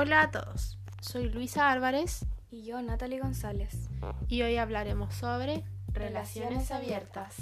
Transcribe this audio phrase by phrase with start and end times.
[0.00, 3.90] Hola a todos, soy Luisa Álvarez Y yo, Natalie González.
[4.28, 7.34] y hoy hablaremos sobre relaciones abiertas.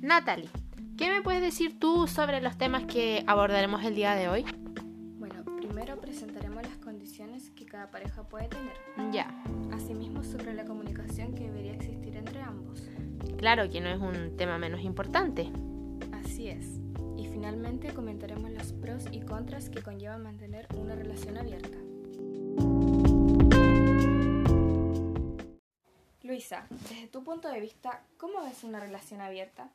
[0.00, 0.48] Natalie,
[0.96, 4.63] ¿qué me puedes decir tú sobre los temas que abordaremos el día de hoy?
[6.14, 8.76] Presentaremos las condiciones que cada pareja puede tener.
[9.10, 9.26] Ya,
[9.72, 12.88] Asimismo, sobre la comunicación que debería existir entre ambos.
[13.36, 15.50] claro que no es un tema menos importante.
[16.12, 16.78] Así es.
[17.16, 21.78] Y finalmente comentaremos los pros y contras que conlleva mantener una relación abierta.
[26.22, 29.68] Luisa, desde tu punto de vista, ¿cómo ves una relación abierta?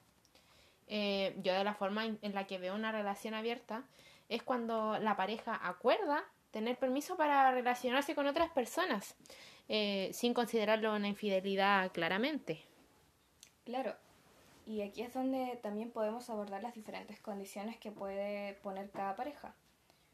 [0.88, 3.84] Eh, yo de la forma en la que veo una relación abierta
[4.30, 9.16] es cuando la pareja acuerda tener permiso para relacionarse con otras personas,
[9.68, 12.64] eh, sin considerarlo una infidelidad claramente.
[13.66, 13.96] Claro,
[14.66, 19.56] y aquí es donde también podemos abordar las diferentes condiciones que puede poner cada pareja.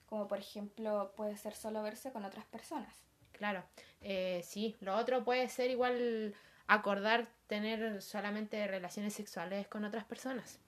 [0.07, 2.95] Como por ejemplo, puede ser solo verse con otras personas.
[3.33, 3.63] Claro,
[4.01, 6.33] eh, sí, lo otro puede ser igual
[6.67, 10.59] acordar tener solamente relaciones sexuales con otras personas.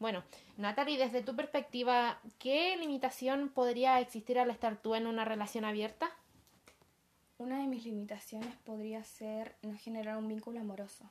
[0.00, 0.24] Bueno,
[0.56, 6.10] Natalie, desde tu perspectiva, ¿qué limitación podría existir al estar tú en una relación abierta?
[7.38, 11.04] Una de mis limitaciones podría ser no generar un vínculo amoroso,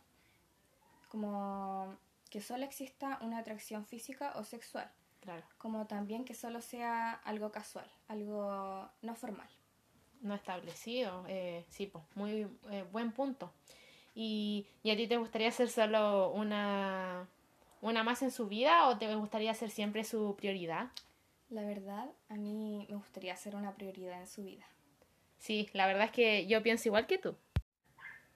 [1.10, 1.96] como
[2.30, 5.44] que solo exista una atracción física o sexual, Claro.
[5.60, 9.50] como también que solo sea algo casual, algo no formal.
[10.22, 11.24] no establecido.
[11.28, 13.52] Eh, sí, pues, muy eh, buen punto.
[14.14, 17.26] ¿Y, ¿Y a ti te gustaría ser solo una,
[17.82, 20.90] una más en su vida o te gustaría ser siempre su prioridad?
[21.50, 24.66] La verdad, a mí me gustaría ser una prioridad en su vida.
[25.40, 27.36] Sí, la verdad es que yo pienso igual que tú.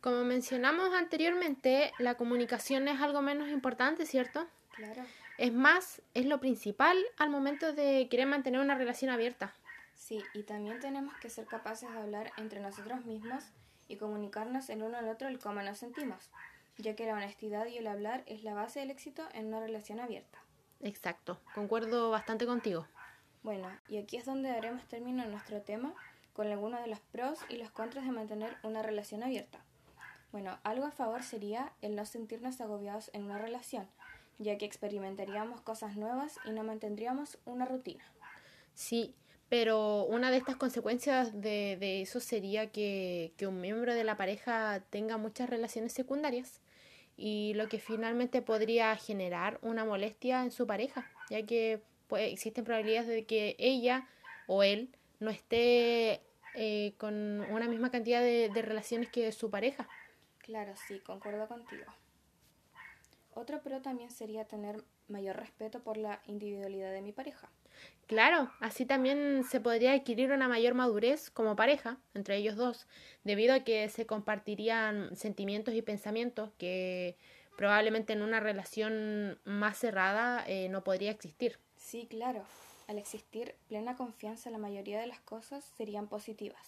[0.01, 4.47] Como mencionamos anteriormente, la comunicación es algo menos importante, ¿cierto?
[4.75, 5.03] Claro.
[5.37, 9.53] Es más, es lo principal al momento de querer mantener una relación abierta.
[9.95, 13.43] Sí, y también tenemos que ser capaces de hablar entre nosotros mismos
[13.87, 16.29] y comunicarnos el uno al otro el cómo nos sentimos,
[16.77, 19.99] ya que la honestidad y el hablar es la base del éxito en una relación
[19.99, 20.43] abierta.
[20.81, 22.87] Exacto, concuerdo bastante contigo.
[23.41, 25.93] Bueno, y aquí es donde daremos término a nuestro tema
[26.33, 29.63] con algunos de los pros y los contras de mantener una relación abierta.
[30.31, 33.87] Bueno, algo a favor sería el no sentirnos agobiados en una relación,
[34.39, 38.03] ya que experimentaríamos cosas nuevas y no mantendríamos una rutina.
[38.73, 39.13] Sí,
[39.53, 44.17] pero una de estas consecuencias de, de eso sería que, que un miembro de la
[44.17, 46.59] pareja tenga muchas relaciones secundarias
[47.17, 52.63] y lo que finalmente podría generar una molestia en su pareja, ya que pues, existen
[52.63, 54.07] probabilidades de que ella
[54.47, 56.21] o él no esté
[56.55, 59.87] eh, con una misma cantidad de, de relaciones que su pareja.
[60.39, 61.85] Claro, sí, concuerdo contigo.
[63.35, 67.49] Otro pro también sería tener mayor respeto por la individualidad de mi pareja.
[68.07, 72.87] Claro, así también se podría adquirir una mayor madurez como pareja entre ellos dos,
[73.23, 77.17] debido a que se compartirían sentimientos y pensamientos que
[77.57, 81.59] probablemente en una relación más cerrada eh, no podría existir.
[81.77, 82.43] Sí, claro.
[82.87, 86.61] Al existir plena confianza, la mayoría de las cosas serían positivas.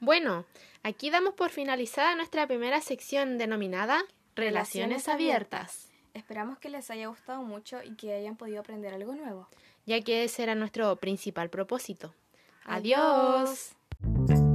[0.00, 0.44] Bueno,
[0.82, 4.02] aquí damos por finalizada nuestra primera sección denominada
[4.34, 9.48] Relaciones Abiertas, Esperamos que les haya gustado mucho y que hayan podido aprender algo nuevo.
[9.86, 12.12] ya que ese era nuestro principal propósito.
[12.64, 13.76] Adiós.
[14.02, 14.49] Adiós.